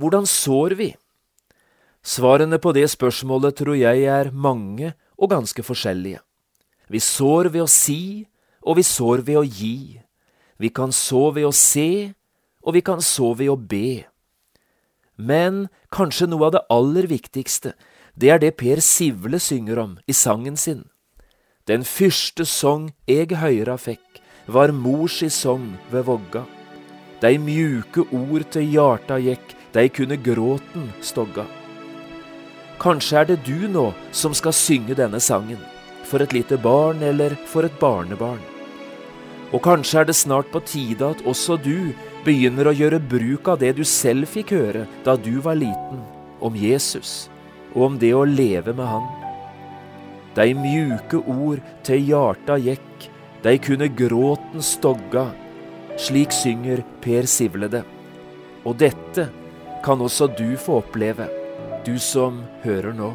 hvordan 0.00 0.24
sår 0.24 0.78
vi? 0.80 0.90
Svarene 2.00 2.56
på 2.56 2.72
det 2.72 2.86
spørsmålet 2.88 3.58
tror 3.60 3.76
jeg 3.76 4.06
er 4.08 4.32
mange 4.32 4.94
og 5.20 5.34
ganske 5.34 5.62
forskjellige. 5.62 6.22
Vi 6.88 6.98
sår 7.04 7.52
ved 7.52 7.66
å 7.66 7.70
si, 7.70 8.24
og 8.64 8.80
vi 8.80 8.84
sår 8.86 9.26
ved 9.26 9.42
å 9.42 9.44
gi. 9.44 10.00
Vi 10.60 10.68
kan 10.68 10.92
så 10.92 11.30
ved 11.32 11.48
å 11.48 11.54
se, 11.56 12.12
og 12.60 12.76
vi 12.76 12.82
kan 12.84 13.00
så 13.00 13.32
ved 13.32 13.48
å 13.48 13.56
be. 13.56 14.04
Men 15.16 15.68
kanskje 15.92 16.28
noe 16.28 16.50
av 16.50 16.56
det 16.56 16.66
aller 16.72 17.08
viktigste, 17.08 17.72
det 18.12 18.32
er 18.34 18.42
det 18.42 18.56
Per 18.60 18.82
Sivle 18.84 19.40
synger 19.40 19.80
om 19.80 19.94
i 20.04 20.16
sangen 20.16 20.58
sin. 20.60 20.84
Den 21.64 21.84
fyrste 21.88 22.44
song 22.44 22.90
eg 23.08 23.32
høyra 23.40 23.78
fikk, 23.80 24.20
var 24.50 24.72
mors 24.76 25.20
i 25.24 25.30
song 25.32 25.70
ved 25.92 26.04
vogga. 26.08 26.44
Dei 27.20 27.38
mjuke 27.40 28.04
ord 28.16 28.46
til 28.52 28.68
hjarta 28.74 29.20
gjekk, 29.20 29.56
dei 29.72 29.88
kunne 29.88 30.20
gråten 30.20 30.90
stogga. 31.04 31.46
Kanskje 32.80 33.20
er 33.20 33.32
det 33.32 33.40
du 33.48 33.68
nå 33.68 33.90
som 34.12 34.36
skal 34.36 34.56
synge 34.56 34.96
denne 34.98 35.20
sangen, 35.20 35.60
for 36.04 36.24
et 36.24 36.32
lite 36.36 36.60
barn 36.60 37.04
eller 37.04 37.36
for 37.48 37.68
et 37.68 37.76
barnebarn. 37.80 38.49
Og 39.50 39.62
kanskje 39.64 40.02
er 40.02 40.06
det 40.06 40.14
snart 40.18 40.50
på 40.52 40.62
tide 40.62 41.08
at 41.14 41.24
også 41.26 41.56
du 41.58 41.90
begynner 42.24 42.70
å 42.70 42.76
gjøre 42.76 43.00
bruk 43.02 43.48
av 43.50 43.60
det 43.62 43.74
du 43.78 43.84
selv 43.88 44.28
fikk 44.30 44.54
høre 44.54 44.86
da 45.06 45.16
du 45.18 45.40
var 45.42 45.58
liten, 45.58 46.04
om 46.40 46.56
Jesus 46.56 47.28
og 47.74 47.84
om 47.86 47.98
det 48.02 48.12
å 48.14 48.26
leve 48.26 48.74
med 48.74 48.86
Han. 48.86 49.08
Dei 50.34 50.52
mjuke 50.54 51.20
ord 51.26 51.62
til 51.86 52.04
hjarta 52.10 52.58
gjekk, 52.58 53.08
dei 53.42 53.56
kunne 53.62 53.90
gråten 53.94 54.62
stogga, 54.62 55.30
slik 55.98 56.34
synger 56.34 56.84
Per 57.02 57.26
Sivlede. 57.30 57.82
Og 58.64 58.78
dette 58.78 59.28
kan 59.84 60.02
også 60.02 60.30
du 60.38 60.54
få 60.60 60.80
oppleve, 60.84 61.26
du 61.86 61.96
som 61.98 62.44
hører 62.64 62.94
nå. 62.94 63.14